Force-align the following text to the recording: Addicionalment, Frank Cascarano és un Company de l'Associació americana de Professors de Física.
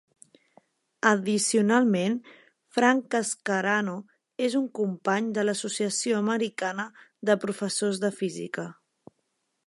Addicionalment, 1.07 2.15
Frank 2.77 3.03
Cascarano 3.15 3.93
és 4.47 4.55
un 4.59 4.65
Company 4.79 5.27
de 5.35 5.43
l'Associació 5.45 6.21
americana 6.23 6.87
de 7.31 7.37
Professors 7.45 8.01
de 8.07 8.11
Física. 8.23 8.65